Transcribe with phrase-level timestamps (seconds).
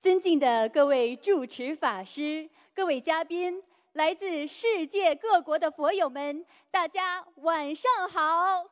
[0.00, 3.60] 尊敬的各位主持法师、各位嘉宾、
[3.94, 8.64] 来自世界各国的佛友们，大家晚上好！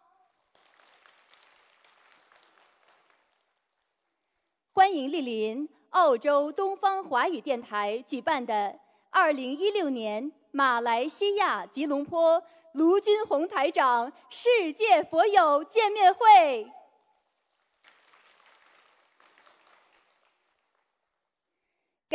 [4.72, 8.78] 欢迎莅临澳洲东方华语电台举办的
[9.10, 12.40] 二零一六年马来西亚吉隆坡
[12.74, 16.70] 卢军宏台长世界佛友见面会。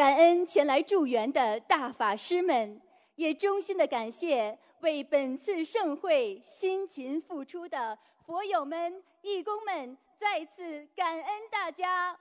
[0.02, 2.82] 感恩前来助缘的大法师们，
[3.18, 12.18] 也衷心的感谢为本次盛会辛勤付出的佛友们、义工们，再次感恩大家。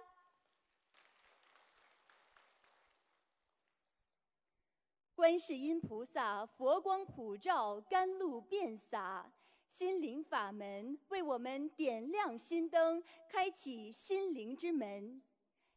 [5.14, 9.32] 观世音菩萨佛光普照，甘露遍洒，
[9.66, 15.22] 心灵法门为我们点亮心灯，开启心灵之门。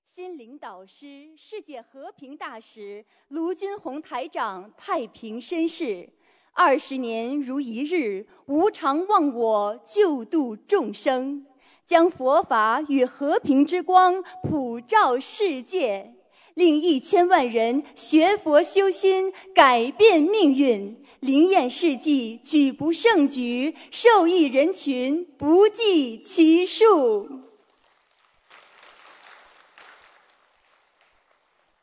[0.03, 6.09] 心灵导师、世界和平大使卢军宏台长太平身世，
[6.51, 11.45] 二十年如一日，无常忘我，救度众生，
[11.85, 16.13] 将佛法与和平之光普照世界，
[16.53, 27.52] 令一千万人学佛修心，改变命运，灵验事迹举不胜举，受益人群不计其数。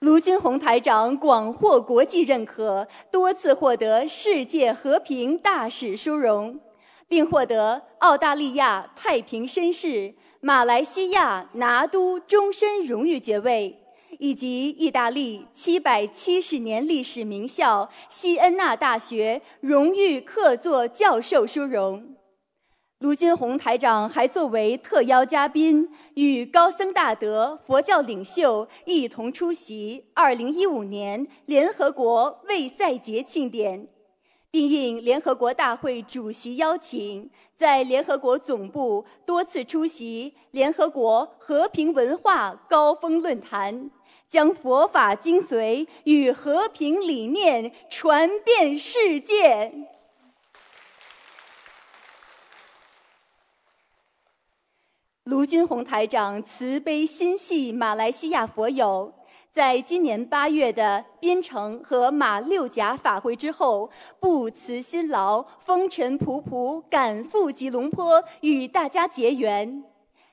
[0.00, 6.58] 卢军宏台长广获国际认可，多次获得世界和平大使殊荣，
[7.06, 13.76] 并获得澳大利亚太平绅士、马来西亚拿督终身荣誉爵位，
[14.18, 22.16] 以及意大利七百七十年历史名校西恩纳大学荣誉客座教授殊荣。
[23.00, 33.88] 卢军宏台长还作为特邀嘉宾，与高僧大德、佛教领袖一同出席2015年联合国卫赛节庆典，
[34.50, 43.90] 并应联合国大会主席邀请，在联合国总部多次出席联合国和平文化高峰论坛，
[44.28, 49.72] 将佛法精髓与和平理念传遍世界。
[55.30, 59.14] 卢军宏台长慈悲心系马来西亚佛友，
[59.48, 63.88] 在今年八月的槟城和马六甲法会之后，
[64.18, 69.84] 不辞辛劳，风尘仆仆赶赴吉隆坡与大家结缘。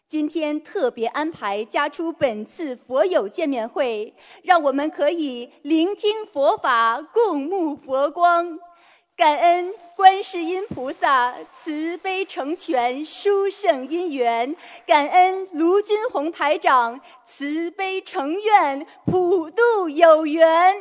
[0.09, 8.57] 今天特别安排加出本次佛友见面会，让我们可以聆听佛法，共沐佛光。
[9.17, 14.55] 感恩观世音菩萨慈悲成全殊胜因缘，
[14.85, 20.79] 感恩卢军宏台长慈悲成愿普度有缘。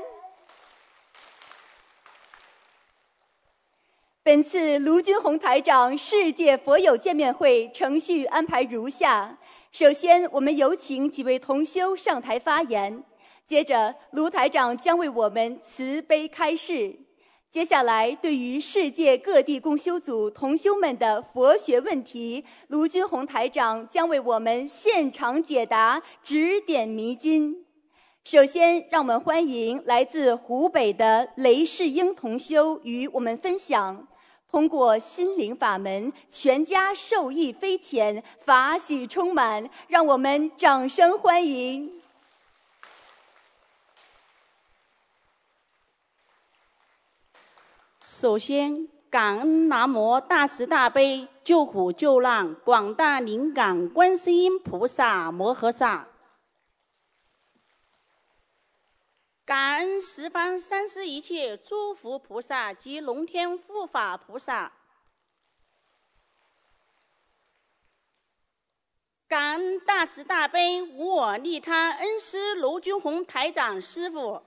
[4.22, 9.38] 本次卢军宏台长世界佛友见面会程序安排如下：
[9.72, 13.02] 首先，我们有请几位同修上台发言；
[13.46, 17.05] 接着，卢台长将为我们慈悲开示。
[17.56, 27.64] 接下来，对于世界各地共修组同修们的佛学问题，卢军宏台长将为我们现场解答，指点迷津。
[28.24, 34.06] 首先，让我们欢迎来自湖北的雷世英同修与我们分享：
[34.50, 39.66] 通过心灵法门，全家受益匪浅，法喜充满。
[39.88, 41.95] 让我们掌声欢迎。
[48.26, 56.08] 首先，感恩南无大慈大悲救苦救难广大灵感观世音菩萨摩诃萨，
[59.44, 64.72] 感恩十方三世一切诸佛菩萨及龙天护法菩萨，
[69.28, 74.42] 感恩大慈大悲无我利他恩师卢军宏台长师傅。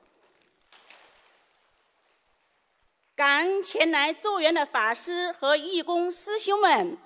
[3.19, 6.98] 感恩前来助缘的法师和义工师兄们，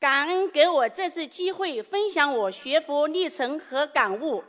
[0.00, 4.42] 感恩给我这次机会分享我学佛历程和感悟。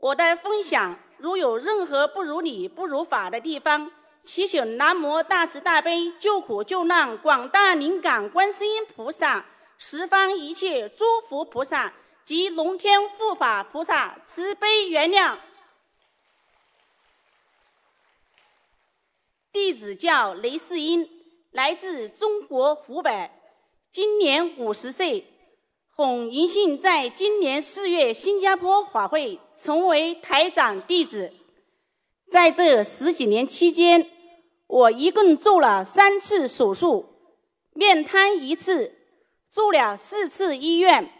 [0.00, 3.90] 我的分享如有任何不如理、不如法的地方，
[4.22, 9.46] 祈求南无大慈大悲救苦救难广大灵感观世音菩萨、
[9.78, 11.90] 十方一切诸佛菩萨
[12.22, 15.38] 及龙天护法菩萨慈悲原谅。
[19.52, 21.08] 弟子叫雷世英，
[21.50, 23.30] 来自中国湖北，
[23.90, 25.26] 今年五十岁。
[25.96, 31.32] 很荣幸在今年四月新加坡法会成为台长弟子。
[32.30, 34.08] 在这十几年期间，
[34.68, 37.08] 我一共做了三次手术，
[37.72, 38.94] 面瘫一次，
[39.50, 41.10] 住了四次医院。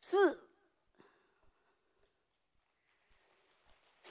[0.00, 0.47] 四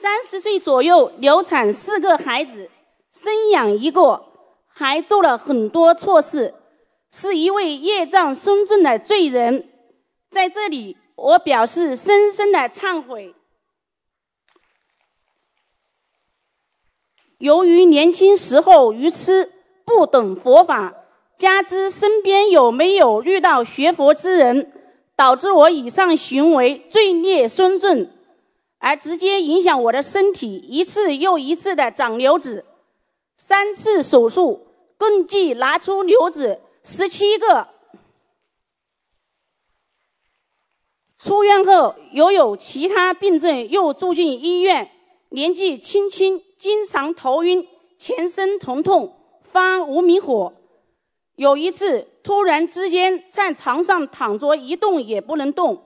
[0.00, 2.70] 三十岁左右流产四个孩子，
[3.10, 4.26] 生养一个，
[4.68, 6.54] 还做了很多错事，
[7.10, 9.68] 是一位业障深重的罪人。
[10.30, 13.34] 在这里，我表示深深的忏悔。
[17.38, 19.50] 由于年轻时候愚痴，
[19.84, 20.94] 不懂佛法，
[21.36, 24.72] 加之身边有没有遇到学佛之人，
[25.16, 28.08] 导致我以上行为罪孽深重，
[28.78, 32.64] 而直接影响我的身体一次又一次的长瘤子，
[33.36, 34.66] 三次手术
[34.96, 37.68] 共计拿出瘤子十七个。
[41.18, 44.90] 出院后又有其他病症，又住进医院，
[45.30, 46.42] 年纪轻轻。
[46.58, 50.52] 经常头晕、全身疼痛、发无名火。
[51.36, 55.80] 有一次，突然之间在床上躺着一动也不能动，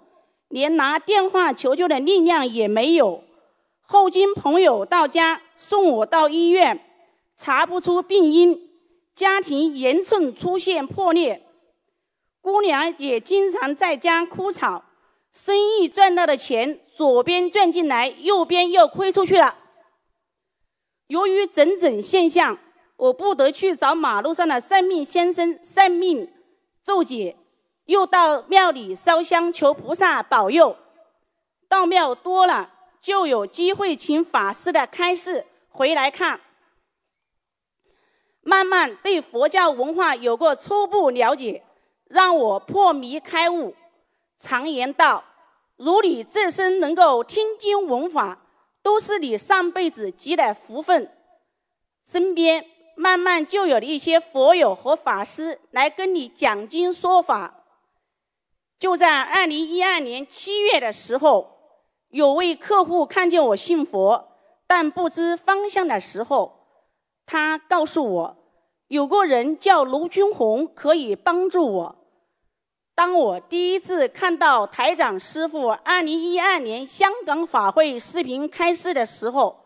[0.52, 3.25] 连拿电话求救的力量也没有。
[3.81, 6.78] 后经朋友到家送我到医院，
[7.37, 8.70] 查不出病因，
[9.14, 11.43] 家庭严重出现破裂。
[12.43, 14.84] 姑娘也经常在家哭吵，
[15.32, 19.56] 生意赚到的钱左边赚进来，右边又亏出去了。
[21.06, 22.58] 由于种种现象，
[22.96, 26.31] 我不得去找马路上的算命先生算命
[26.82, 27.37] 奏解，
[27.87, 30.76] 又到庙里烧香求菩萨保佑。
[31.69, 32.70] 到庙多了，
[33.00, 36.40] 就有机会请法师的开示回来看，
[38.43, 41.64] 慢慢对佛教文化有个初步了解，
[42.08, 43.75] 让我破迷开悟。
[44.38, 45.25] 常言道
[45.76, 48.38] ：“如你这生能够听经闻法。”
[48.82, 51.08] 都是你上辈子积的福分，
[52.05, 57.61] 身边慢慢就有了一些佛友和法师来跟你讲经说法。
[58.82, 61.49] 就在二零一二年七月的时候，
[62.08, 64.32] 有位客户看见我信佛，
[64.67, 66.67] 但不知方向的时候，
[67.25, 68.37] 他告诉我，
[68.88, 71.96] 有个人叫卢军红，可以帮助我。
[72.96, 79.61] 当我第一次看到台长师傅二零一二年香港法会视频开示的时候，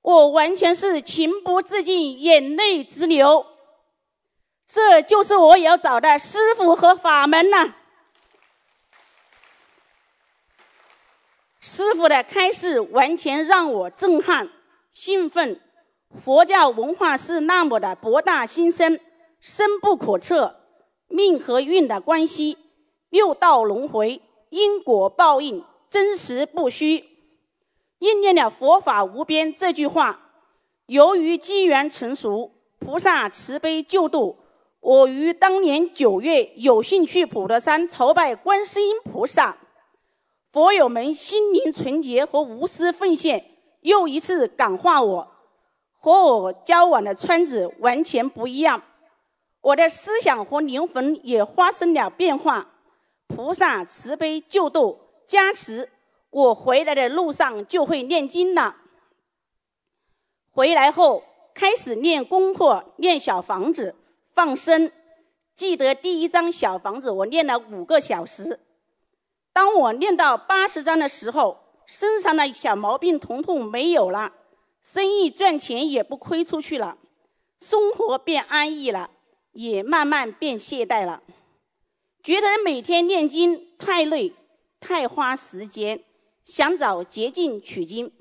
[0.00, 3.44] 我完全是情不自禁，眼泪直流。
[4.66, 7.74] 这就是我要找的师傅和法门呐！
[11.70, 14.48] 师傅的开示完全让我震撼、
[14.90, 15.60] 兴奋。
[16.24, 18.98] 佛教文化是那么的博大精深、
[19.38, 20.56] 深不可测。
[21.08, 22.56] 命和运的关系，
[23.10, 27.04] 六道轮回，因果报应，真实不虚。
[27.98, 30.20] 应验了佛法无边这句话。
[30.86, 34.38] 由于机缘成熟，菩萨慈悲救度，
[34.80, 39.58] 我于当年九月有幸去普陀山朝拜观世音菩萨。
[40.50, 43.44] 佛友们心灵纯洁和无私奉献，
[43.82, 45.28] 又一次感化我，
[45.98, 48.82] 和我交往的圈子完全不一样。
[49.60, 52.66] 我的思想和灵魂也发生了变化，
[53.26, 55.90] 菩萨慈悲救度加持，
[56.30, 58.76] 我回来的路上就会念经了。
[60.50, 61.22] 回来后
[61.54, 63.94] 开始念功课，念小房子，
[64.32, 64.90] 放生。
[65.54, 68.60] 记得第一张小房子，我念了五个小时。
[69.52, 74.32] 当我念到八十章的时候，身上的小毛病疼痛没有了，
[74.82, 76.98] 生意赚钱也不亏出去了，
[77.60, 79.10] 生活变安逸了。
[79.52, 81.20] 也慢慢变懈怠了，
[82.22, 84.32] 觉得每天念经太累、
[84.78, 86.04] 太花时间，
[86.44, 88.12] 想找捷径取经。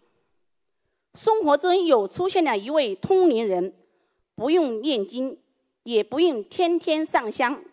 [1.14, 3.76] 生活中有出现了一位通灵人，
[4.36, 5.38] 不用念经，
[5.84, 7.64] 也不用天天上香，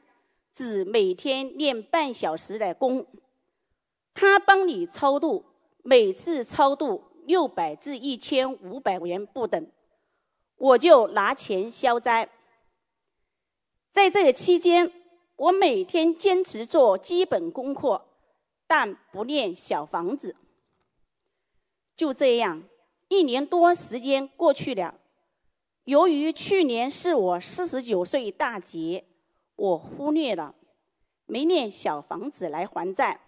[0.53, 3.07] 只每天念半小时的功，
[4.15, 5.45] 他帮你超度，
[5.83, 9.67] 每次超度六百至一千五百元不等，
[10.57, 12.29] 我就拿钱消灾。
[13.93, 14.91] 在这个期间，
[15.37, 18.07] 我每天坚持做基本功课，
[18.67, 20.37] 但不念小房子。
[21.97, 22.63] 就这样，
[23.09, 24.95] 一年多时间过去了。
[25.85, 29.05] 由于去年是我四十九岁大劫，
[29.57, 30.55] 我忽略了，
[31.27, 33.21] 没念小房子来还债。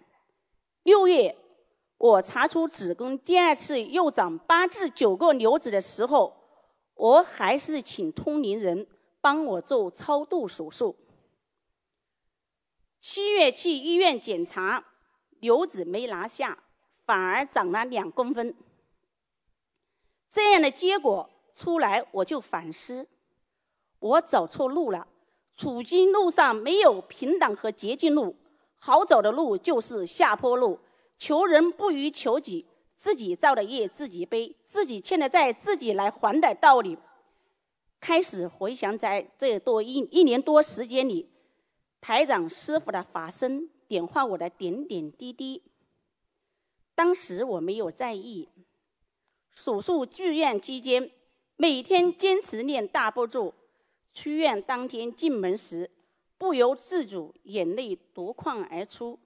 [0.87, 1.35] 六月，
[1.97, 6.33] 我查出子宫第二次又长八至九个瘤子的时候，
[6.93, 8.87] 我还是请通灵人。
[9.19, 10.95] 帮我做超度手术，
[13.01, 14.81] 七月去医院检查，
[15.41, 16.57] 瘤子没拿下，
[17.05, 18.55] 反而长了两公分。
[20.29, 23.05] 这样的结果出来，我就反思：
[23.99, 25.05] 我走错路了。
[25.57, 28.37] 处经路上没有平坦和捷径路，
[28.79, 30.79] 好走的路就是下坡路。
[31.19, 32.65] 求人不如求己，
[32.95, 36.97] 自己造的业自己背，自己欠的债自己来还的道理。
[37.99, 41.27] 开始回想，在这多一一年多时间里，
[41.99, 45.63] 台长师傅的法身点化我的点点滴滴。
[46.93, 48.47] 当时我没有在意。
[49.55, 51.09] 手术住院期间，
[51.55, 53.55] 每天坚持念大悲咒。
[54.13, 55.89] 出院当天进门时，
[56.37, 59.19] 不由自主眼泪夺眶而出，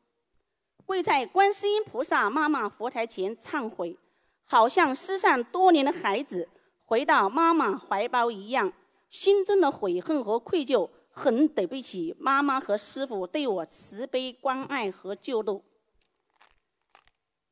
[0.86, 3.98] 跪在观世音菩萨妈妈佛台前忏悔，
[4.46, 6.48] 好像失散多年的孩子
[6.86, 8.72] 回到妈妈怀抱一样，
[9.10, 15.64] 心中的悔恨和愧疚，很对不起妈妈和师傅对我慈悲关爱和救度。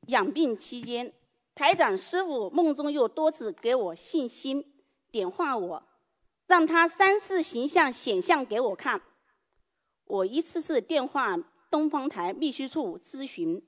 [0.07, 1.13] 养病期间，
[1.53, 4.65] 台长师傅梦中又多次给我信心，
[5.11, 5.83] 点化我。
[6.47, 8.99] 让他三世形象显像给我看，
[10.09, 11.37] 我一次次电话
[11.69, 13.63] 东方台秘书处咨询。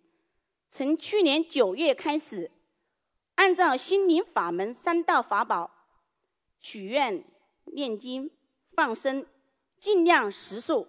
[0.72, 2.50] 从去年九月开始，
[3.36, 5.70] 按照心灵法门三大法宝，
[6.60, 7.24] 许愿、
[7.66, 8.32] 念经、
[8.76, 9.24] 放生，
[9.78, 10.88] 尽量食素，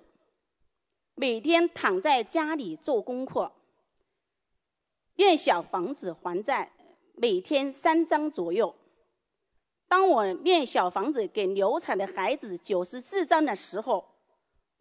[1.15, 3.53] 每天躺在家里做功课，
[5.17, 6.73] 念小房子还债，
[7.15, 8.75] 每天三张左右。
[9.87, 14.12] 当我念小房子给流产的孩子九十四章的时候，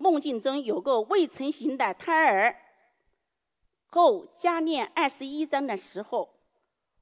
[0.02, 2.56] 梦境中有个未成型的胎儿。
[3.86, 6.34] 后加念二十一章的时候，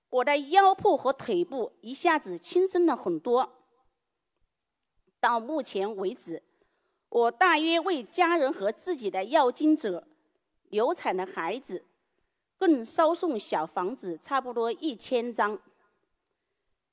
[0.09, 3.63] 我的腰部和腿部一下子轻松了很多。
[5.19, 6.43] 到目前为止，
[7.07, 10.05] 我大约为家人和自己的要经者、
[10.69, 11.85] 流产的孩子，
[12.57, 15.57] 共烧送小房子差不多一千张。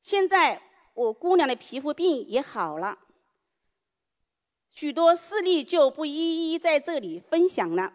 [0.03, 0.63] 现在。
[0.97, 2.99] 我姑娘的皮肤病也好了，
[4.77, 7.95] 许多事例就不一一在这里分享了。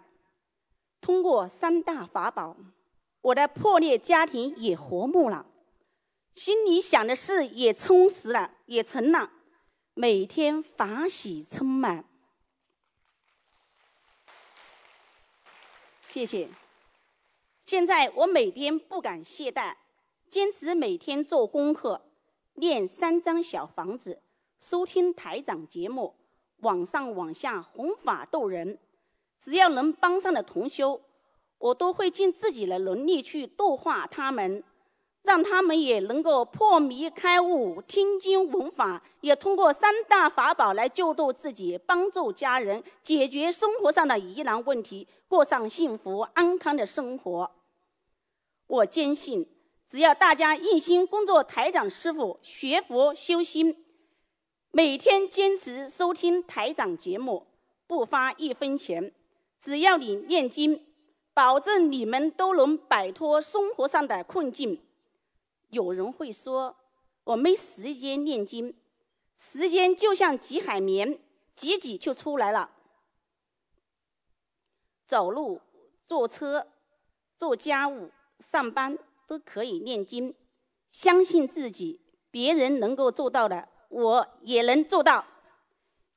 [1.00, 2.58] 通过三大法宝，
[3.22, 5.46] 我的破裂家庭也和睦了，
[6.34, 9.30] 心里想的事也充实了，也成了，
[9.94, 12.04] 每天法喜充满。
[16.02, 16.50] 谢谢。
[17.68, 19.76] 现在我每天不敢懈怠，
[20.32, 22.08] 坚持每天做功课。
[22.56, 24.24] 念三张小房子，
[24.60, 26.16] 收听台长节目，
[26.62, 28.77] 网上网下弘法度人，
[29.39, 31.01] 只要能帮上的同修，
[31.60, 34.63] 我都会尽自己的能力去度化他们，
[35.24, 47.51] 让他们也能够破迷开悟，听经闻法，也通过三大法宝来救度自己，帮助家人，解决生活上的疑难问题，过上幸福安康的生活。
[48.68, 49.48] 我坚信。
[49.89, 53.81] 只要大家一心工作，台长师傅学佛修心，
[54.72, 57.46] 每天坚持收听台长节目，
[57.88, 59.13] 不花一分钱，
[59.60, 60.86] 只要你念经，
[61.34, 64.82] 保证你们都能摆脱生活上的困境。
[65.70, 66.75] 有人会说，
[67.25, 68.74] 我没时间念经，
[69.38, 71.20] 时间就像挤海绵，
[71.56, 72.72] 挤挤就出来了。
[75.06, 75.60] 走路、
[76.08, 76.68] 坐车、
[77.38, 78.10] 做家务、
[78.40, 78.98] 上班。
[79.28, 80.36] 都可以念经，
[80.90, 85.24] 相信自己，别人能够做到的，我也能做到。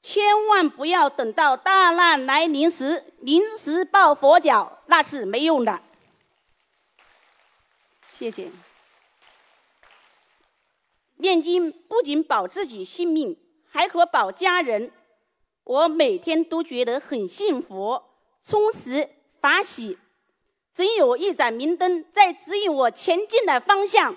[0.00, 5.80] 千万不要等到大难来临时临时抱佛脚，那是没用的。
[8.06, 8.50] 谢谢。
[11.16, 13.36] 念经不仅保自己性命，
[13.70, 14.92] 还可保家人。
[15.64, 18.02] 我每天都觉得很幸福、
[18.42, 19.08] 充实、
[19.40, 19.98] 法喜。
[20.74, 24.14] 总有一盏明灯在指引我前进的方向。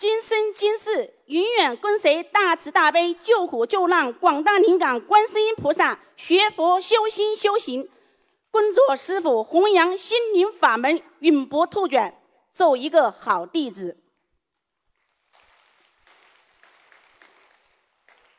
[0.00, 7.86] 今生今世，永远跟随大慈大悲救苦救难广大灵感观世音菩萨学佛修心修行，
[8.50, 12.18] 跟着师傅弘扬心灵法门，永不兔卷，
[12.50, 13.98] 做一个好弟子。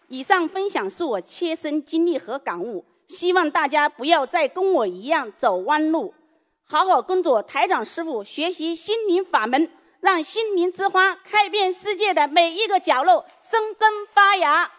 [0.08, 2.84] 以上分享是我切身经历和感悟。
[3.08, 6.15] 希望大家不要再跟我一样走弯路，
[6.63, 9.70] 好好跟着台长师傅学习心灵法门，
[10.01, 14.70] 让心灵之花开遍世界的每一个角落，生根发芽。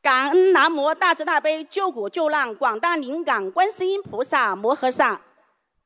[0.00, 5.20] 感恩南无大慈大悲救苦救难广大灵感观世音菩萨摩诃萨，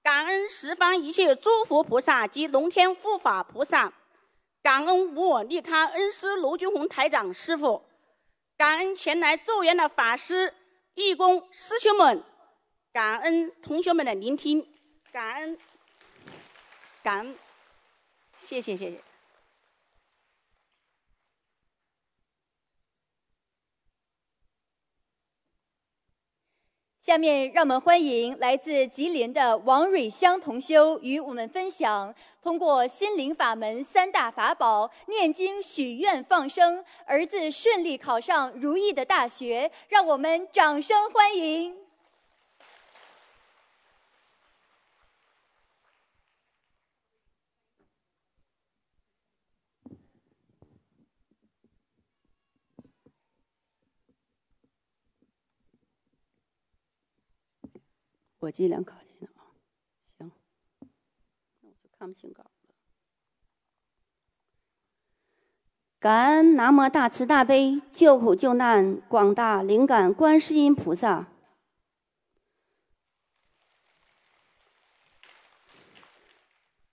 [0.03, 3.91] 感恩十方一切诸佛菩萨及龙天护法菩萨，
[4.63, 7.83] 感恩无我利他恩师卢军宏台长师傅。
[8.59, 10.53] 感恩前来助缘的法师、
[10.93, 12.23] 义工、师兄们，
[12.93, 14.70] 感恩同学们的聆听，
[15.13, 15.59] 感恩，
[17.03, 17.37] 感恩，
[18.39, 19.01] 谢谢谢谢。
[27.01, 41.90] 下面让我们欢迎来自吉林的王蕊香同修与我们分享，通过心灵法门三大法宝念经许愿放生，儿子顺利考上如意的大学，让我们掌声欢迎。
[58.41, 59.45] 我尽量考虑啊，
[60.19, 60.33] 行，
[61.99, 62.51] 看不清稿了。
[65.99, 71.27] 感恩南无大慈大悲救苦救难广大灵感观世音菩萨，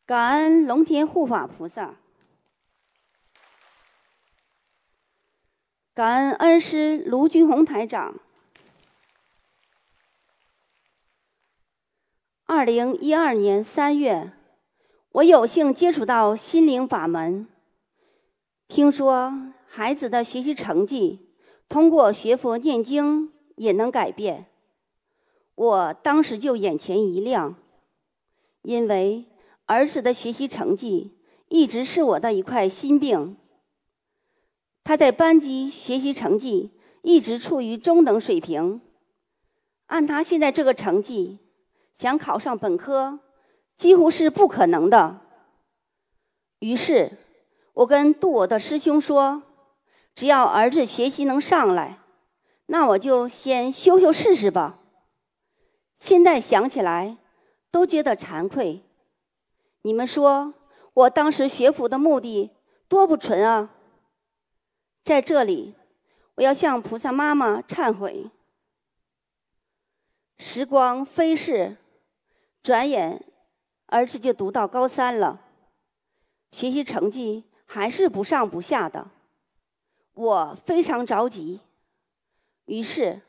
[0.06, 1.96] 感恩龙天护法菩萨，
[5.94, 8.20] 感恩恩师卢军宏台长。
[12.58, 14.32] 二零一二年三月，
[15.12, 17.48] 我有幸接触到心灵法门。
[18.68, 21.20] 听说孩子的学习成绩
[21.70, 24.48] 通过学佛念经也能改变，
[25.54, 27.58] 我当时就眼前一亮，
[28.64, 29.26] 因为
[29.68, 31.16] 儿子的学习成绩
[31.50, 33.38] 一直是我的一块心病。
[34.84, 36.72] 他在班级学习成绩
[37.04, 38.82] 一直处于中等水平，
[39.86, 41.38] 按他现在这个成绩。
[41.98, 43.20] 想考上本科，
[43.76, 45.20] 几乎是不可能的。
[46.60, 47.18] 于是，
[47.74, 49.42] 我跟度我的师兄说
[50.14, 51.98] ：“只要儿子学习能上来，
[52.68, 54.80] 那我就先修修试试吧。”
[55.98, 57.18] 现在想起来，
[57.72, 58.84] 都觉得惭愧。
[59.82, 60.54] 你们说，
[60.94, 62.52] 我当时学佛的目的
[62.88, 63.72] 多不纯啊！
[65.04, 65.74] 在这里，
[66.36, 68.30] 我要向菩萨妈妈忏悔。
[70.38, 71.78] 时光飞逝。
[72.68, 73.24] 转眼，
[73.86, 75.40] 儿子就读到高三了，
[76.52, 79.10] 学习成绩还是不上不下的，
[80.12, 81.62] 我非常着急，
[82.66, 83.22] 于是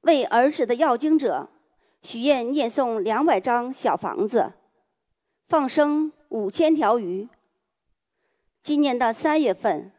[0.00, 1.50] 为儿子的要经者
[2.00, 4.54] 许愿念诵两百张小房子，
[5.48, 7.28] 放生五千条鱼。
[8.62, 9.92] 今年的三月份，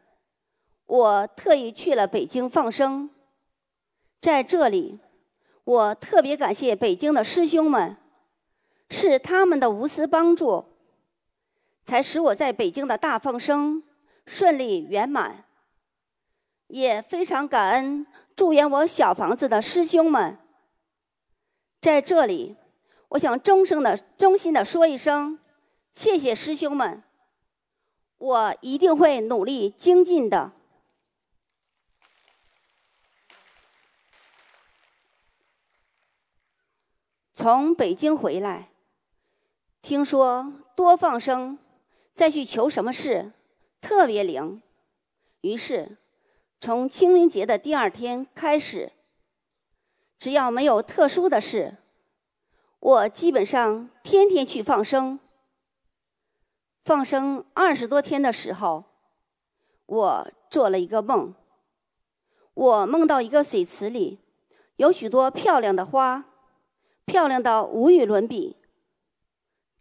[0.86, 3.08] 我特意去了北京放生，
[4.20, 4.98] 在这里，
[5.62, 7.96] 我特别感谢北京的师兄们。
[8.90, 10.64] 是他们的无私帮助，
[11.84, 13.82] 才使我在北京的大放生
[14.26, 15.44] 顺利圆满。
[16.68, 20.38] 也非常感恩助缘我小房子的师兄们。
[21.80, 22.56] 在这里，
[23.10, 25.38] 我想衷声的、衷心的说一声
[25.94, 27.02] 谢谢师兄们，
[28.16, 30.52] 我一定会努力精进的。
[37.34, 38.70] 从北京回来。
[39.84, 41.58] 听说多放生，
[42.14, 43.32] 再去求什么事，
[43.82, 44.62] 特别灵。
[45.42, 45.98] 于是，
[46.58, 48.92] 从清明节的第二天开始，
[50.18, 51.76] 只要没有特殊的事，
[52.80, 55.20] 我基本上天天去放生。
[56.82, 58.84] 放生二十多天的时候，
[59.84, 61.34] 我做了一个梦。
[62.54, 64.18] 我梦到一个水池里
[64.76, 66.24] 有许多漂亮的花，
[67.04, 68.56] 漂亮到无与伦比。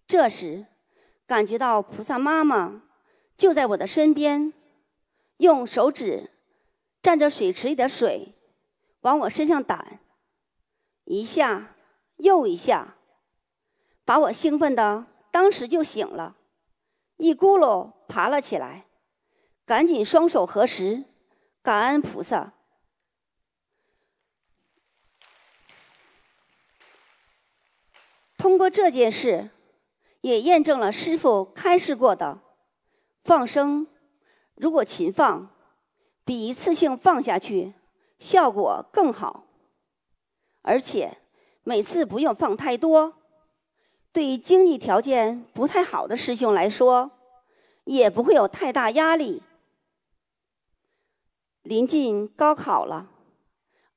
[0.05, 0.67] 这时，
[1.25, 2.83] 感觉到菩萨妈妈
[3.35, 4.53] 就在我的身边，
[5.37, 6.29] 用手指
[7.01, 8.35] 蘸着水池里的水
[9.01, 9.99] 往我身上掸，
[11.05, 11.75] 一下
[12.17, 12.95] 又一下，
[14.05, 16.35] 把我兴奋的当时就醒了，
[17.17, 18.85] 一咕噜爬了起来，
[19.65, 21.05] 赶紧双手合十，
[21.63, 22.53] 感恩菩萨。
[28.37, 29.49] 通过这件事。
[30.23, 32.39] 也验证了师傅开示过的，
[33.25, 33.85] 放生
[34.55, 35.49] 如果勤放，
[36.23, 37.73] 比一次性放下去
[38.19, 39.43] 效果更好，
[40.61, 41.17] 而且
[41.65, 43.15] 每次不用放太多。
[44.13, 47.11] 对于经济条件不太好的师兄来说，
[47.83, 49.43] 也不会有太大压力。
[51.63, 53.09] 临近高考了，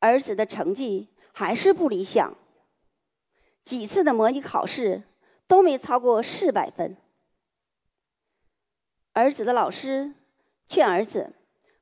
[0.00, 2.34] 儿子的成绩还是不理想，
[3.64, 5.04] 几次的模拟考试。
[5.46, 6.96] 都没超过四百分。
[9.12, 10.14] 儿子的老师
[10.68, 11.34] 劝儿子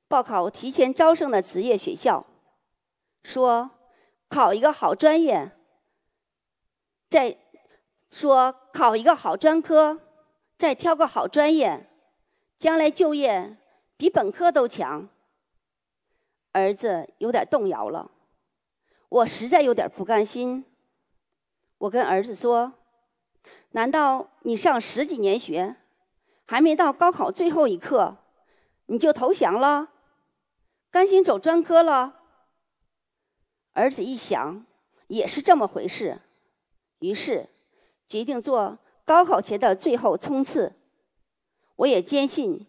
[0.07, 2.25] 报考提前招生的职业学校，
[3.23, 3.71] 说
[4.29, 5.51] 考一个好专业，
[7.09, 7.37] 再
[8.11, 10.01] 说考一个好专科，
[10.57, 11.89] 再挑个好专业，
[12.59, 13.57] 将来就业
[13.97, 15.09] 比本科都强。
[16.53, 18.13] 儿子有点动摇了，
[19.09, 20.65] 我实在有点不甘心。
[21.79, 22.73] 我跟儿子说
[23.75, 25.75] ：“难道你上十几年学，
[26.47, 28.17] 还没到高考最后一刻，
[28.87, 29.89] 你就投降了，
[30.93, 32.21] 甘心走专科了？”
[33.75, 34.65] 儿子一想，
[35.09, 36.21] 也是这么回事，
[37.01, 37.49] 于是
[38.09, 40.75] 决定做高考前的最后冲刺。
[41.75, 42.69] 我也坚信，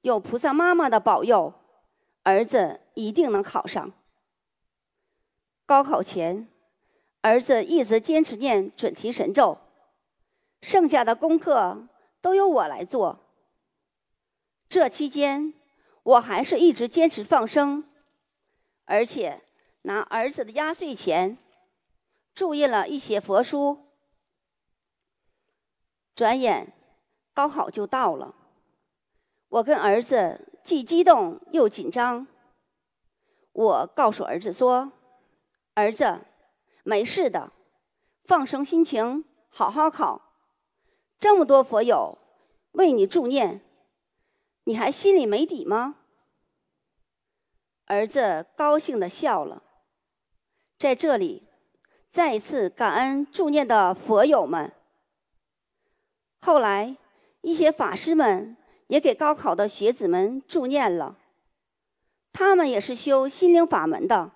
[0.00, 1.54] 有菩萨妈妈的保佑。
[2.24, 3.92] 儿子一定能考上。
[5.64, 6.48] 高考前，
[7.20, 9.56] 儿子一直坚持念准提神咒，
[10.62, 11.88] 剩下的功课
[12.20, 13.18] 都由我来做。
[14.68, 15.54] 这期间，
[16.02, 17.84] 我还是一直坚持放生，
[18.84, 19.42] 而且
[19.82, 21.38] 拿儿子的压岁钱
[22.34, 23.86] 注印了一些佛书。
[26.14, 26.72] 转眼，
[27.32, 28.34] 高考就到了，
[29.48, 30.46] 我跟儿子。
[30.62, 32.26] 既激动又紧张，
[33.52, 34.92] 我告诉儿子说
[35.72, 36.20] ：“儿子，
[36.84, 37.50] 没事的，
[38.24, 40.29] 放松心情，好好考。
[41.20, 42.18] 这么多佛友
[42.72, 43.60] 为你助念，
[44.64, 45.94] 你还心里没底吗？”
[47.86, 49.62] 儿子高兴的笑了。
[50.76, 51.46] 在这里，
[52.10, 54.72] 再一次感恩助念的佛友们。
[56.40, 56.96] 后来，
[57.42, 58.56] 一些法师们。
[58.90, 61.16] 也给高考的学子们助念了，
[62.32, 64.32] 他们也是修心灵法门的。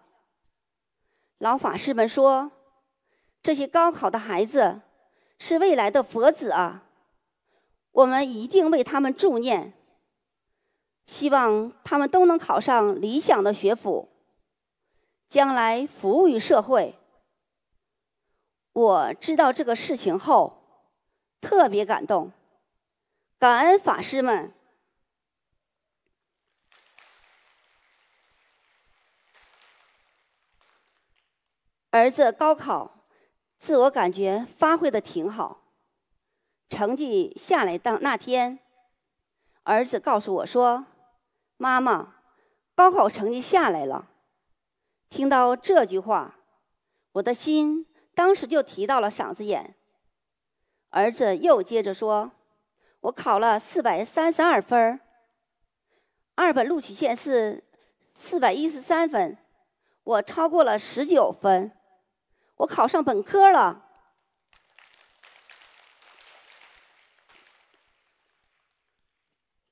[1.39, 2.53] 老法师们说，
[3.43, 4.83] 这些高考的孩子
[5.47, 6.85] 是未来的佛子啊，
[7.93, 9.75] 我们一定为他们助念，
[11.05, 14.09] 希望他们都能考上理想的学府，
[15.29, 16.99] 将来服务于社会。
[18.73, 20.89] 我知道这个事情后，
[21.43, 22.33] 特别感动。
[23.39, 24.51] 感恩法师们，
[31.91, 32.94] 儿子高考，
[33.65, 35.63] 自我感觉发挥的挺好。
[36.69, 38.59] 成绩下来当那天，
[39.63, 40.85] 儿子告诉我说
[41.57, 42.17] ：“妈妈，
[42.75, 44.11] 高考成绩下来了。”
[45.09, 46.37] 听到这句话，
[47.13, 49.75] 我的心当时就提到了嗓子眼。
[50.91, 52.33] 儿子又接着说。
[53.01, 55.01] 我考了四百三十二分
[56.35, 57.65] 二本录取线是
[58.13, 59.39] 四百一十三分，
[60.03, 61.73] 我超过了十九分，
[62.57, 63.83] 我考上本科了。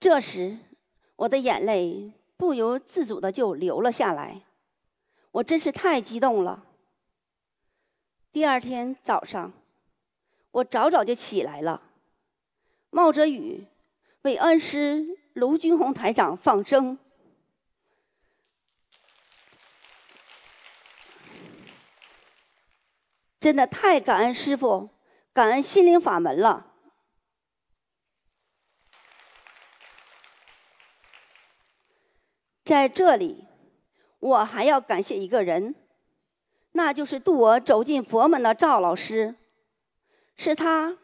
[0.01, 0.59] 这时，
[1.15, 4.43] 我的眼泪不由自主的就流了下来，
[5.31, 6.65] 我真是太激动了。
[8.33, 9.53] 第二天早上，
[10.51, 11.91] 我早早就起来了。
[12.91, 13.67] 冒着雨，
[14.23, 16.99] 为恩师卢军红台长放生，
[23.43, 24.89] 真的太感恩师傅，
[25.33, 26.65] 感恩心灵法门了。
[32.65, 33.45] 在这里，
[34.21, 35.75] 我还要感谢一个人，
[36.71, 39.35] 那就是渡我走进佛门的赵老师，
[40.37, 40.97] 是他。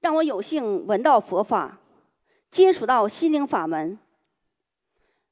[0.00, 1.78] 让我有幸闻到佛法，
[2.50, 3.98] 接触到心灵法门。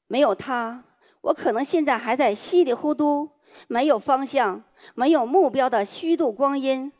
[0.05, 0.83] 没有他，
[1.21, 3.31] 我可能现在还在稀里糊涂、
[3.67, 6.91] 没有方向、没有目标的虚度光阴。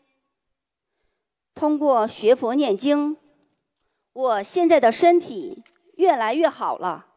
[1.54, 3.18] 通过学佛念经，
[4.14, 5.64] 我现在的身体
[5.98, 7.08] 越来越好了，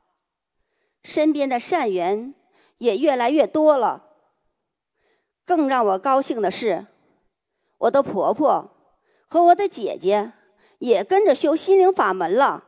[1.03, 2.35] 身边的善缘
[2.79, 4.05] 也越来越多了。
[5.45, 6.87] 更让我高兴的是，
[7.79, 8.71] 我的婆婆
[9.27, 10.33] 和我的姐姐。
[10.79, 12.63] 也跟着修心灵法门了。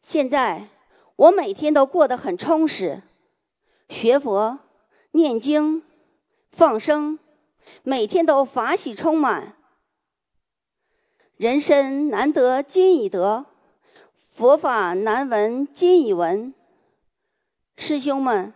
[0.00, 0.70] 现在
[1.16, 3.02] 我每天都过得很充实，
[3.88, 4.58] 学佛、
[5.12, 5.82] 念经、
[6.50, 7.18] 放生，
[7.82, 9.54] 每天都法喜充满。
[11.36, 13.46] 人生难得今已得，
[14.28, 16.52] 佛法难闻今已闻。
[17.76, 18.52] 师兄们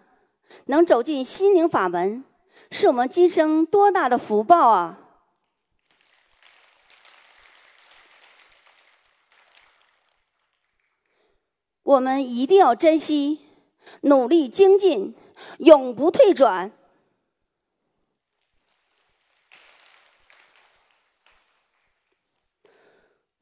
[0.67, 2.25] 能走进心灵法门。
[2.71, 5.08] 是我们今生多大的福报啊！
[11.89, 13.41] 我们一定要珍惜，
[14.03, 15.15] 努力精进，
[15.61, 16.71] 永不退转。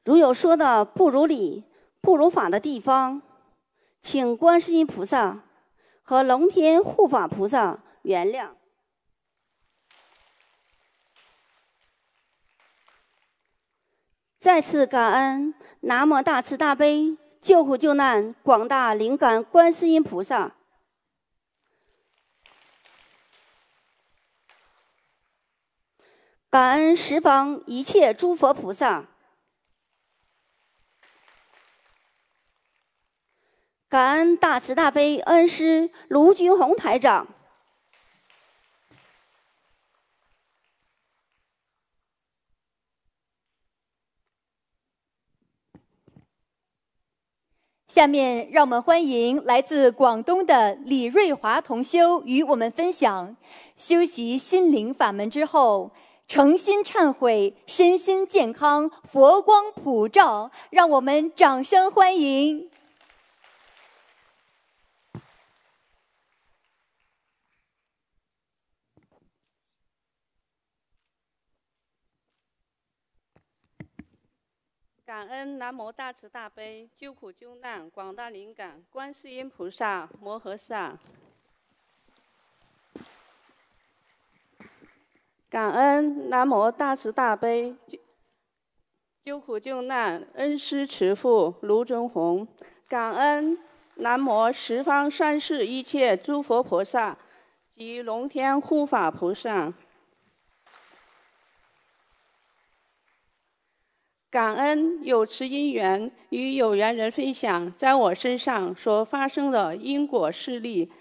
[0.05, 1.65] 如有说的不如理、
[1.99, 3.21] 不如法的地方，
[4.01, 5.43] 请观世音菩萨
[6.01, 8.51] 和龙天护法菩萨原谅。
[14.39, 20.55] 再次感恩南无大慈大悲救苦救难广大灵感观世音菩萨，
[26.49, 29.05] 感恩十方一切诸佛菩萨。
[33.89, 37.36] 感恩大慈大悲恩师卢军宏台长。
[47.97, 53.35] 下面让我们欢迎来自广东的李瑞华同修与我们分享
[53.75, 55.89] 修习心灵法门之后
[56.27, 62.69] 诚心忏悔、身心健康、佛光普照，让我们掌声欢迎。
[75.07, 80.99] 感恩南无大慈大悲救苦救难广大灵感观世音菩萨摩诃萨，
[85.49, 87.73] 感恩南无大慈大悲
[89.23, 92.45] 救苦救难恩师慈父卢尊宏，
[92.89, 93.57] 感恩
[93.95, 97.17] 南无十方三世一切诸佛菩萨
[97.71, 99.73] 及龙天护法菩萨。
[104.29, 110.91] 感恩有此因缘与有缘人分享在我身上所发生的因果事例，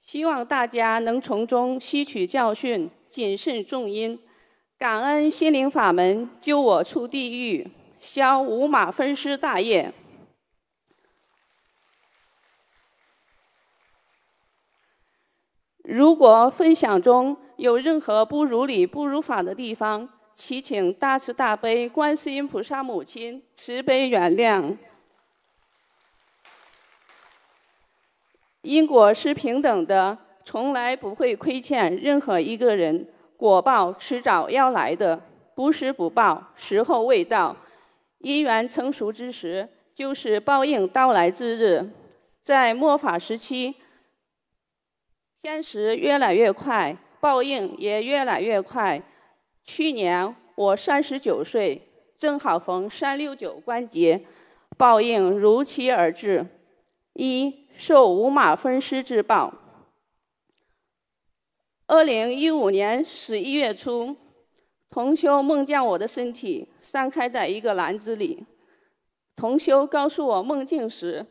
[0.00, 4.18] 希望大家能从中吸取教训，谨慎重因。
[4.78, 9.92] 感恩心灵法门救我出地狱，消五马分尸大业。
[15.84, 24.76] 如果分享中有任何不如理、不如法的地方，祈请大慈大悲观世音菩萨母亲慈悲原谅。
[28.62, 33.08] 因果是平等的，从来不会亏欠任何一个人。
[33.36, 35.20] 果报迟早要来的，
[35.54, 37.56] 不是不报，时候未到。
[38.18, 41.90] 因缘成熟之时，就是报应到来之日。
[42.42, 43.74] 在末法时期，
[45.42, 49.02] 天时越来越快，报应也越来越快。
[49.64, 54.24] 去年我三十九岁，正好逢三六九关节，
[54.76, 56.46] 报应如期而至。
[57.14, 59.52] 一受五马分尸之报。
[61.86, 64.16] 二零一五年十一月初，
[64.88, 68.46] 同修梦见我的身体散开在一个篮子里。
[69.36, 71.26] 同修告诉我梦境时，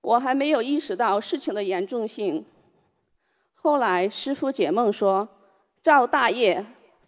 [0.00, 2.46] 我还没有意识到事情的严重性。
[3.52, 5.28] 后来师父解梦说，
[5.80, 6.64] 造大业。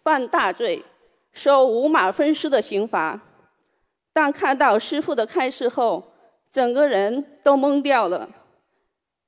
[0.06, 0.84] 犯大罪，
[1.32, 3.20] 受五马分尸的刑罚。
[4.12, 6.12] 当看到师傅的开示后，
[6.52, 8.28] 整个人都懵掉了。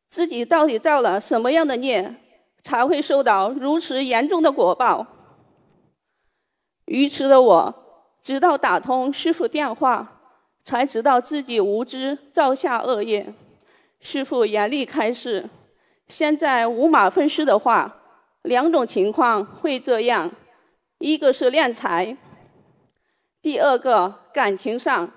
[0.08, 2.14] 自己到底造了什么样的孽，
[2.62, 5.04] 才会受到如此严重的果报？
[6.84, 7.74] 愚痴的我，
[8.22, 10.20] 直到打通师傅电话，
[10.62, 13.34] 才知道自己无知造下恶业。
[13.98, 15.50] 师傅严厉开示：
[16.06, 17.96] 现在五马分尸的话，
[18.42, 20.30] 两种情况会这样。
[20.98, 22.16] 一个是敛财，
[23.40, 25.08] 第二个感情上，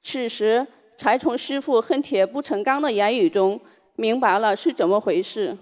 [0.00, 0.64] 此时
[0.96, 3.60] 才从师傅恨铁不成钢的言语中
[3.96, 5.58] 明白了是怎么回事。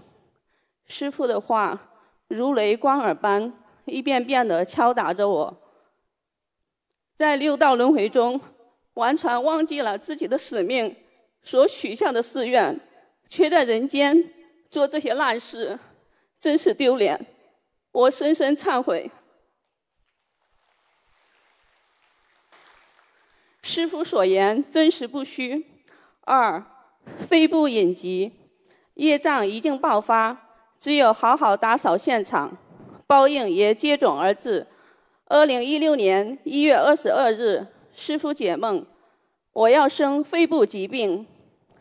[0.87, 1.91] 师傅的话
[2.29, 3.53] 如雷贯耳般
[3.87, 5.57] 一遍遍地敲打着我，
[7.17, 8.39] 在六道轮回中
[8.95, 10.95] 完全忘记了自己的使命，
[11.43, 12.79] 所许下的誓愿，
[13.29, 14.33] 却在人间
[14.71, 15.79] 做这些烂事，
[16.39, 17.27] 真是丢脸！
[17.93, 19.11] 我深深忏悔。
[23.67, 25.67] 师傅所言真实不虚。
[26.21, 26.65] 二，
[27.19, 28.31] 非不隐疾，
[28.95, 32.57] 业障已经爆发，只有好好打扫现场，
[33.09, 34.69] 报应也接踵而至。
[35.25, 38.87] 二零一六年一月二十二日，师傅解梦，
[39.53, 41.27] 我要生肺部疾病。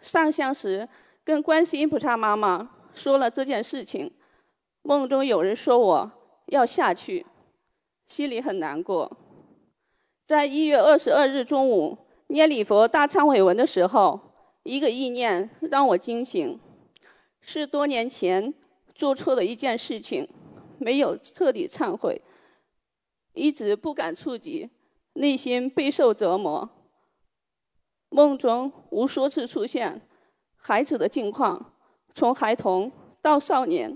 [0.01, 0.89] 上香时
[1.23, 4.11] 跟观世音菩萨妈妈说了这件事情，
[4.81, 6.11] 梦中有人说我
[6.47, 7.27] 要下去，
[8.07, 9.15] 心里很难过。
[10.25, 14.19] 在一月二十二日中午念礼佛大忏悔文的时候，
[14.63, 16.59] 一个意念让我惊醒，
[17.41, 18.51] 是多年前
[18.95, 20.27] 做错了一件事情，
[20.79, 22.19] 没有彻底忏悔，
[23.33, 24.71] 一直不敢触及，
[25.13, 26.67] 内心备受折磨。
[28.09, 30.01] 梦中无数次出现
[30.55, 31.73] 孩子的境况，
[32.15, 33.95] 从孩童到少年，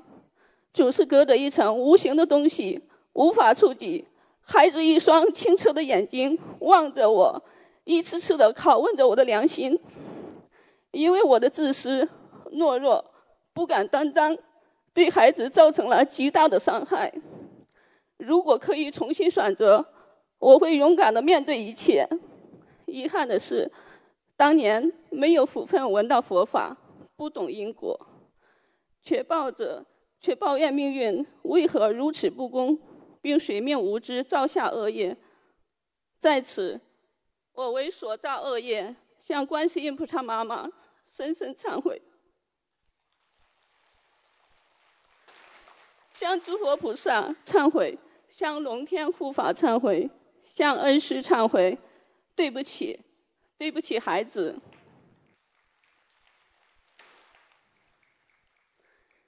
[0.71, 4.05] 总是隔着一层无形的东西，无法触及。
[4.51, 7.43] 孩子一双清澈的眼睛望着我，
[7.83, 9.79] 一次次的拷问着我的良心。
[10.89, 12.09] 因为我的自私、
[12.53, 13.05] 懦弱、
[13.53, 14.35] 不敢担当，
[14.91, 17.13] 对孩子造成了极大的伤害。
[18.17, 19.85] 如果可以重新选择，
[20.39, 22.09] 我会勇敢的面对一切。
[22.87, 23.71] 遗憾的是。
[24.35, 26.75] 当年没有福分闻到佛法，
[27.15, 27.99] 不懂因果，
[29.03, 29.85] 却抱着
[30.19, 32.79] 却抱怨命运为何如此不公，
[33.21, 35.17] 并随命无知造下恶业。
[36.17, 36.79] 在此，
[37.53, 40.69] 我为所造恶业向观世音菩萨妈妈
[41.11, 42.01] 深深忏悔，
[46.11, 47.97] 向诸佛菩萨忏悔，
[48.29, 50.09] 向龙天护法忏悔，
[50.45, 51.77] 向恩师忏悔，
[52.35, 52.99] 对不起。
[53.57, 54.57] 对不起，孩子。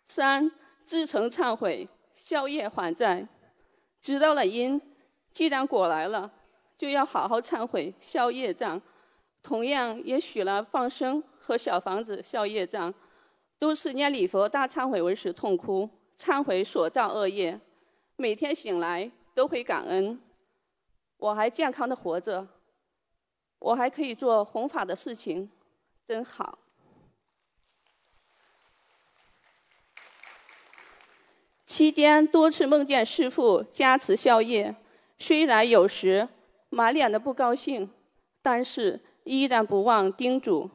[0.07, 0.49] 三
[0.85, 3.27] 自诚忏悔，消业还债。
[4.01, 4.81] 知道了因，
[5.31, 6.31] 既然果来了，
[6.75, 8.81] 就要好好忏悔，消业障。
[9.43, 12.93] 同样也许了放生和小房子消业障，
[13.57, 17.59] 都是念礼佛大忏悔文时痛哭，忏悔所造恶业。
[18.15, 20.19] 每天醒来都会感恩，
[21.17, 22.47] 我还健康的活着。
[23.59, 25.49] 我还可以做弘法的事情，
[26.07, 26.57] 真好。
[31.71, 34.75] 期间多次梦见师父加持消业，
[35.17, 36.27] 虽然有时
[36.67, 37.89] 满脸的不高兴，
[38.41, 40.69] 但是依然不忘叮嘱。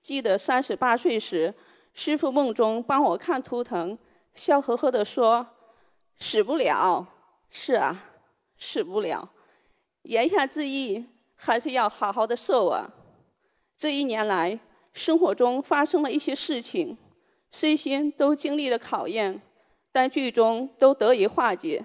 [0.00, 1.52] 记得三十八岁时，
[1.92, 3.98] 师父梦中帮我看图腾，
[4.34, 5.46] 笑呵呵地说
[6.18, 7.06] ：“死不了。”
[7.52, 8.02] 是啊，
[8.56, 9.28] 死不了。
[10.04, 11.04] 言下之意。
[11.36, 12.90] 还是要好好的受啊！
[13.76, 14.58] 这一年来，
[14.92, 16.96] 生活中发生了一些事情，
[17.50, 19.40] 身心都经历了考验，
[19.92, 21.84] 但最终都得以化解。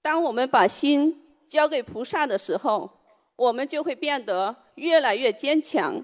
[0.00, 2.90] 当我们把心交给菩萨的时候，
[3.36, 6.02] 我们就会变得越来越坚强。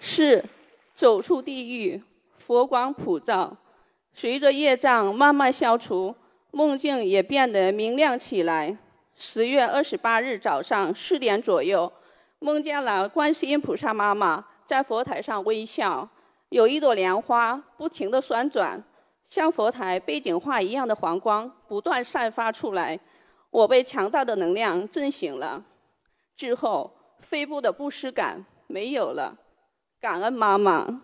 [0.00, 0.44] 是，
[0.94, 2.02] 走出地狱，
[2.38, 3.56] 佛光普照。
[4.14, 6.14] 随着业障慢慢消除，
[6.50, 8.76] 梦境也变得明亮起来。
[9.14, 11.92] 十月二十八日早上四点左右，
[12.40, 16.08] 梦见了观世音菩萨妈妈在佛台上微笑，
[16.50, 18.82] 有一朵莲花不停的旋转，
[19.24, 22.98] 像佛台背景画一样的黄光不断散发出来。
[23.50, 25.64] 我被强大的能量震醒了，
[26.36, 29.36] 之后肺部的不适感没有了，
[30.00, 31.02] 感恩妈妈。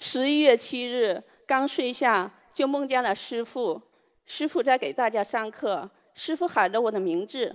[0.00, 3.80] 十一月七日，刚睡下就梦见了师傅。
[4.26, 5.88] 师傅在给大家上课，
[6.18, 7.54] 师傅喊着我的名字，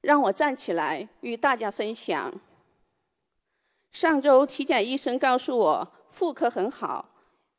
[0.00, 2.32] 让我站起来与大家分享。
[3.90, 7.08] 上周体检医生告诉我妇科很好，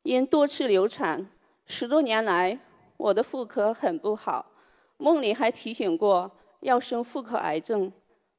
[0.02, 1.28] 因多次流产，
[1.66, 2.58] 十多年来
[2.96, 4.46] 我的妇科很不好。
[4.96, 7.92] 梦里还提醒过要生妇科癌症。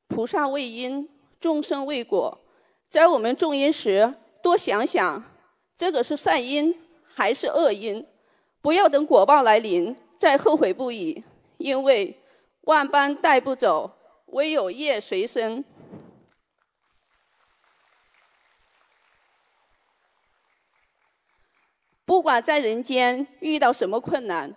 [0.08, 1.08] 菩萨为因，
[1.40, 2.36] 众生为果，
[2.90, 5.24] 在我们种因时多想想。
[5.78, 8.04] 这个是善因还是恶因？
[8.60, 11.24] 不要等果报来临再后悔不已，
[11.58, 12.20] 因为
[12.62, 13.92] 万般带不走，
[14.28, 15.64] 唯有业随身。
[22.06, 24.54] 不管在人间遇到什么困难，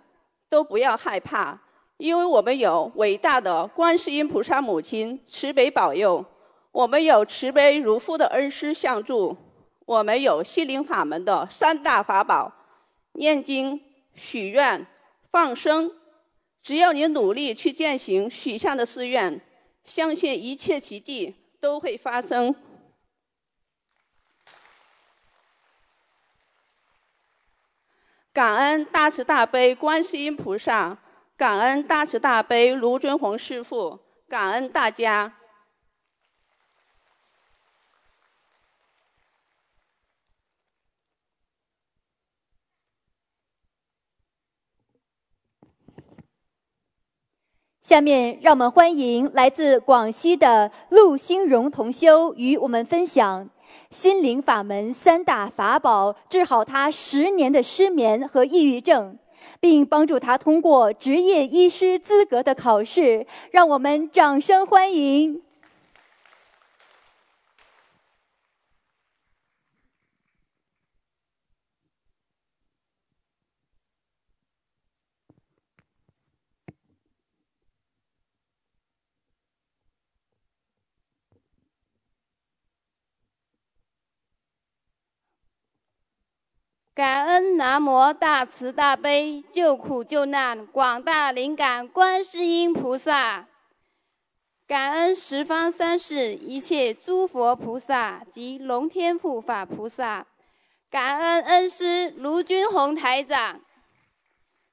[0.47, 1.59] 都不要害怕，
[1.97, 6.25] 因为我们有伟大的观世音菩萨母亲慈悲保佑，
[6.71, 9.35] 我们有慈悲如父的恩师相助。
[9.85, 12.53] 我们有心灵法门的三大法宝：
[13.13, 13.81] 念经、
[14.15, 14.87] 许愿、
[15.29, 15.93] 放生。
[16.61, 19.41] 只要你努力去践行许下的誓愿，
[19.83, 22.55] 相信一切奇迹都会发生。
[28.31, 30.97] 感恩大慈大悲观世音菩萨，
[31.35, 35.40] 感恩大慈大悲卢尊宏师父，感恩大家。
[47.91, 53.49] 下面让我们欢迎来自广西的陆兴荣同修与我们分享
[53.89, 59.17] 心灵法门三大法宝，治好他十年的失眠和抑郁症，
[59.59, 63.27] 并帮助他通过执业医师资格的考试。
[63.51, 65.41] 让我们掌声欢迎。
[86.93, 93.47] 感恩南无大慈大悲救苦救难广大灵感观世音菩萨，
[94.67, 100.27] 感恩十方三世一切诸佛菩萨及龙天护法菩萨，
[100.89, 103.61] 感恩恩师卢军宏台长。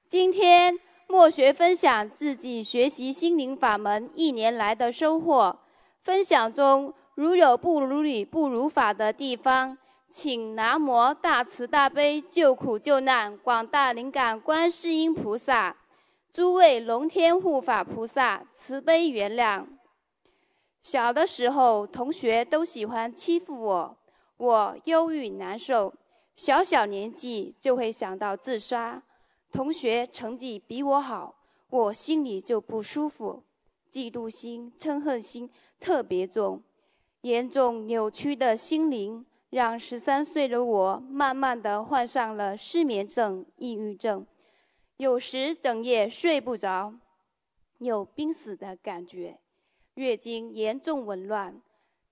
[0.09, 5.57] 今天墨学分享自己学习心灵法门一年来的收获，
[6.03, 9.79] 分享中如有不如理、不如法的地方。
[10.11, 15.77] 请南无大慈大悲救苦救难广大灵感观世音菩萨，
[16.33, 19.67] 诸位龙天护法菩萨慈悲原谅。
[20.83, 23.99] 小的时候，同学都喜欢欺负我，
[24.39, 25.93] 我忧郁难受，
[26.35, 29.03] 小小年纪就会想到自杀。
[29.53, 31.35] 同学成绩比我好，
[31.69, 33.43] 我心里就不舒服，
[33.93, 36.63] 嫉妒心、嗔恨心特别重，
[37.21, 39.27] 严重扭曲的心灵。
[39.51, 44.27] 让十三岁的我慢慢的患上了失眠症、抑郁症，
[44.99, 46.95] 有时整夜睡不着，
[47.79, 49.39] 有濒死的感觉，
[49.95, 51.63] 月经严重紊乱，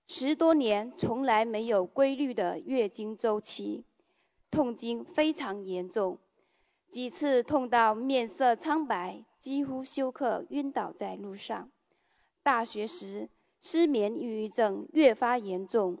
[0.07, 3.85] 十多年从来没有规律的月经周期，
[4.49, 6.17] 痛经非常严重，
[6.89, 11.69] 几次痛到面色苍白，几乎休克晕倒在路上。
[12.41, 13.29] 大学时
[13.61, 15.99] 失眠抑郁症越发严重。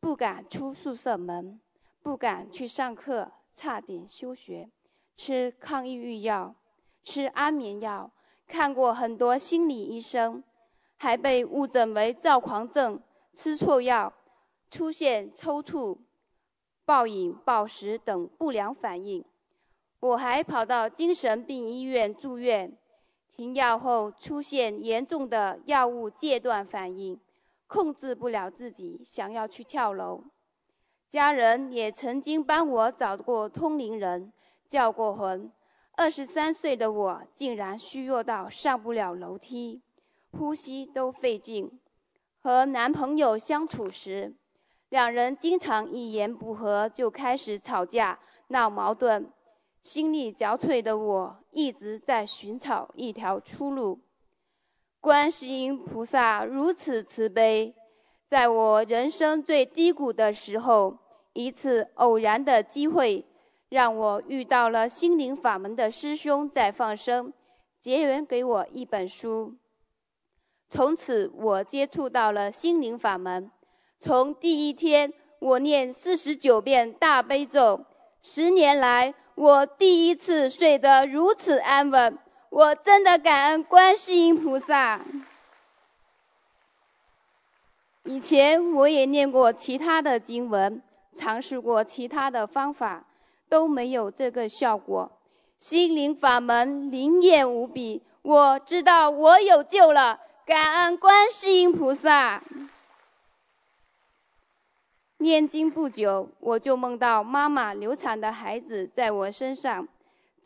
[0.00, 1.60] 不敢出宿舍门，
[2.02, 4.70] 不敢去上课，差点休学。
[5.16, 6.54] 吃抗抑郁药，
[7.02, 8.10] 吃安眠药，
[8.46, 10.42] 看过很多心理医生，
[10.96, 13.00] 还被误诊为躁狂症。
[13.34, 14.12] 吃错药，
[14.70, 15.98] 出现抽搐、
[16.84, 19.24] 暴饮暴食等不良反应。
[20.00, 22.76] 我还跑到精神病医院住院，
[23.32, 27.18] 停药后出现严重的药物戒断反应。
[27.68, 30.24] 控制不了自己，想要去跳楼。
[31.08, 34.32] 家人也曾经帮我找过通灵人，
[34.68, 35.50] 叫过魂。
[35.92, 39.82] 二十三岁的我竟然虚弱到上不了楼梯，
[40.30, 41.78] 呼吸都费劲。
[42.40, 44.34] 和男朋友相处时，
[44.88, 49.30] 两人经常一言不合就开始吵架闹矛盾。
[49.82, 54.00] 心力交瘁的我一直在寻找一条出路。
[55.00, 57.72] 观世音菩萨如此慈悲，
[58.28, 60.98] 在我人生最低谷的时候，
[61.34, 63.24] 一次偶然的机会，
[63.68, 67.32] 让我遇到了心灵法门的师兄在放生，
[67.80, 69.54] 结缘给我一本书。
[70.68, 73.50] 从此，我接触到了心灵法门。
[74.00, 77.84] 从第一天，我念四十九遍大悲咒，
[78.20, 82.18] 十年来，我第一次睡得如此安稳。
[82.50, 85.00] 我真的感恩观世音菩萨。
[88.04, 90.82] 以前我也念过其他的经文，
[91.14, 93.04] 尝试过其他的方法，
[93.48, 95.10] 都没有这个效果。
[95.58, 102.42] 心灵法门灵验无比，我知道我有救了，感恩观世音菩萨。
[105.18, 109.86] 念经不久，我就梦到妈妈流产的孩子在我身上。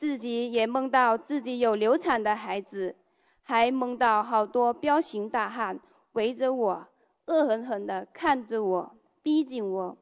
[0.02, 2.96] 自己也梦到自己有流产的孩子，
[3.44, 5.78] 还梦到好多彪形大汉
[6.14, 6.88] 围着我，
[7.26, 9.96] 恶狠狠地看着我，逼近我。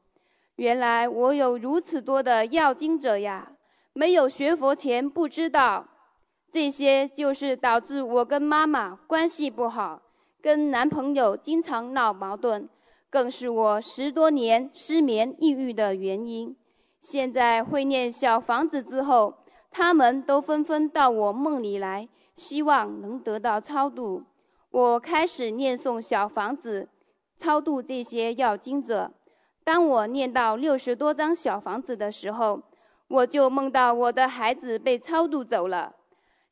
[0.55, 3.51] 原来我有如此多的要经者呀！
[3.93, 5.85] 没有学佛前不知道，
[6.51, 10.01] 这些就是导致我跟妈妈关系不好，
[10.41, 12.67] 跟男朋友经常闹矛盾，
[13.07, 16.57] 更是我十多年失眠抑郁的原因。
[16.99, 19.35] 现在会念小房子之后。
[19.71, 24.23] 他们都纷纷到我梦里来，希望能得到超度。
[24.69, 26.89] 我开始念诵小房子，
[27.37, 29.11] 超度这些要经者。
[29.63, 32.61] 当我念到六十多张小房子的时候，
[33.07, 35.95] 我就梦到我的孩子被超度走了。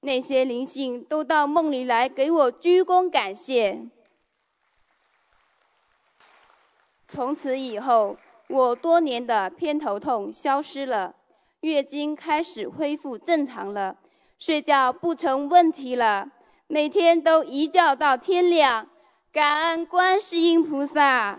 [0.02, 3.90] 那些灵性都到梦里来给我鞠躬感谢。
[7.06, 8.16] 从此以后，
[8.48, 11.16] 我多年的偏头痛消失了。
[11.62, 13.98] 月经开始恢复正常了，
[14.38, 16.30] 睡觉不成问题了，
[16.68, 18.88] 每天都一觉到天亮，
[19.34, 21.38] 感恩观世音菩萨。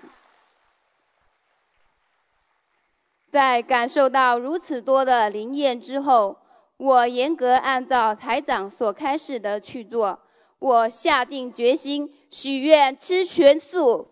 [3.30, 6.36] 在感受到如此多的灵验之后，
[6.76, 10.20] 我严格按照台长所开示的去做，
[10.58, 14.08] 我下定决心许愿吃全素。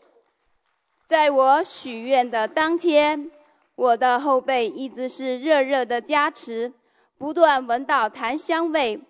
[1.07, 3.31] 在我许愿的当天。
[3.79, 6.73] 我的后背一直是热热的加持，
[7.17, 9.01] 不断闻到檀香味。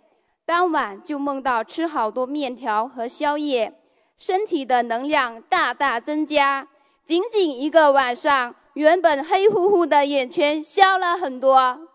[0.45, 3.73] 当晚就梦到吃好多面条和宵夜，
[4.19, 6.69] 身体的能量大大增加。
[7.03, 11.89] 仅仅一个晚上，原本黑乎乎的眼圈消了很多。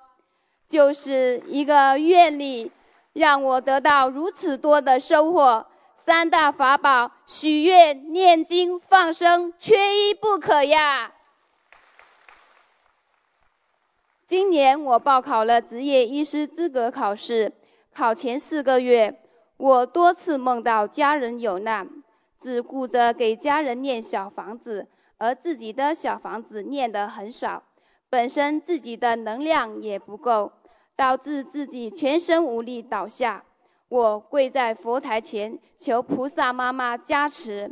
[0.67, 2.71] 就是一个愿力，
[3.13, 5.67] 让我得到如此多的收获。
[5.95, 11.11] 三大法宝：许愿、念经、放生，缺一不可呀。
[14.26, 17.51] 今年我报考了执业医师资格考试，
[17.93, 19.19] 考前四个月，
[19.57, 21.89] 我多次梦到家人有难，
[22.39, 27.63] 只顾着给家人念小房子，而自己的小房子念得很少，
[28.09, 30.53] 本身自己的能量也不够，
[30.95, 33.43] 导致自己全身无力倒下。
[33.89, 37.69] 我跪在佛台前，求菩萨妈妈加持，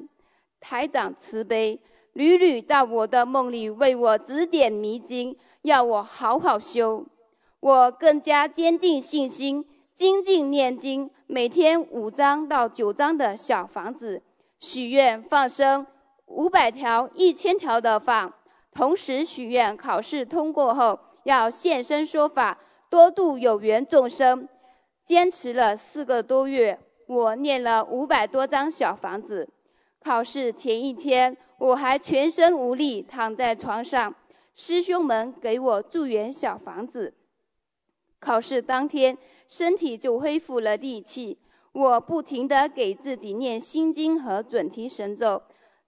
[0.60, 1.82] 台长慈悲，
[2.12, 7.06] 屡屡到我的梦里为我指点迷津，要我好好修。
[7.60, 14.22] 我更加坚定信心，精进念经，每天五张到九张的小房子，
[14.60, 15.86] 许愿放生
[16.26, 18.34] 五百条、一千条的放，
[18.74, 22.58] 同时许愿考试通过后要现身说法，
[22.90, 24.48] 多度有缘众生。
[25.06, 29.50] 坚持了四个多月，我念了五百多张小房子。
[30.04, 34.16] 考试前一天，我还全身无力躺在床上，
[34.56, 37.14] 师兄们给我助缘小房子。
[38.20, 41.40] 考试当天，身体就恢复了力气。
[41.72, 45.42] 我不停地给自己念心经和准提神咒，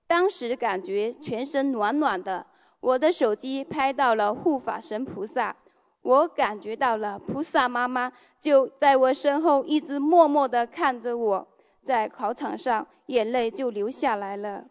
[0.07, 2.47] 当时感觉全身暖暖的。
[2.79, 5.55] 我的手机拍到了护法神菩萨。
[6.01, 8.11] 我感觉到了菩萨妈妈
[8.41, 11.47] 就在我身后，一直默默地看着我，
[11.83, 14.65] 在考场上眼泪就流下来了。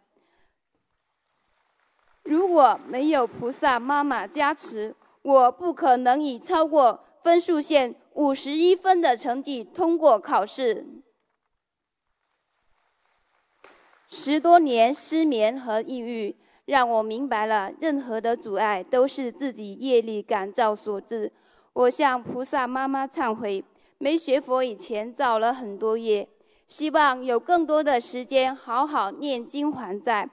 [2.23, 10.87] 如果没有菩萨妈妈加持，我不可能以超过分数线五十一分的成绩通过考试。
[14.09, 16.37] 十多年失眠和抑郁。
[16.65, 21.33] 让我明白了，任何的阻碍都是自己业力感召所致。
[21.73, 23.65] 我向菩萨妈妈忏悔，
[23.99, 26.29] 没学佛以前造了很多业，
[26.69, 30.31] 希望有更多的时间好好念经还债，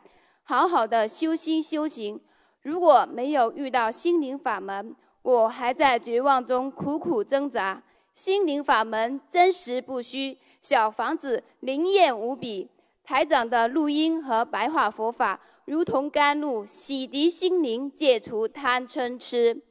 [0.50, 2.20] 好好的修心修行。
[2.64, 7.84] 如果没有遇到心灵法门，我还在绝望中苦苦挣扎。
[8.16, 12.68] 心灵法门真实不虚，小房子灵验无比。
[13.04, 15.40] 台长的录音和白话佛法。
[15.66, 19.62] 如同甘露，洗涤心灵，解除贪嗔痴。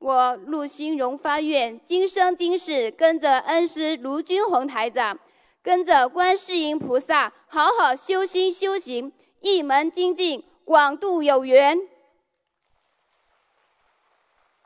[0.00, 5.16] 我陆心荣发愿，今生今世跟着恩师卢军宏台长，
[5.62, 11.78] 跟着观世音菩萨，好好修心修行，一门精进，广度有缘。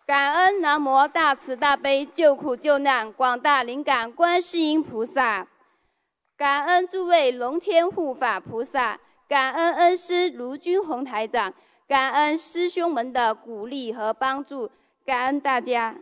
[0.07, 5.47] 感恩南无大慈大悲救苦救难广大灵感观世音菩萨，
[6.37, 8.99] 感恩诸位龙天护法菩萨。
[9.29, 11.55] 感恩恩师卢军宏台长，
[11.89, 14.70] 感恩师兄们的鼓励和帮助，
[15.07, 15.97] 感恩大家。